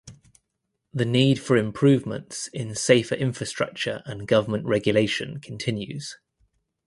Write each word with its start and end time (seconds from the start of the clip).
The 0.91 1.05
need 1.05 1.39
for 1.39 1.55
improvements 1.55 2.47
in 2.47 2.73
safer 2.73 3.13
infrastructure 3.13 4.01
and 4.07 4.27
government 4.27 4.65
regulation 4.65 5.39
continues. 5.39 6.17